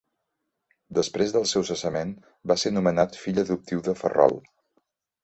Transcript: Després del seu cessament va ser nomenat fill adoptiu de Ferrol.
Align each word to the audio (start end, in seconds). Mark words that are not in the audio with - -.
Després 0.99 1.33
del 1.35 1.43
seu 1.51 1.65
cessament 1.69 2.13
va 2.53 2.57
ser 2.63 2.71
nomenat 2.79 3.19
fill 3.25 3.43
adoptiu 3.43 3.85
de 3.89 3.95
Ferrol. 4.01 4.35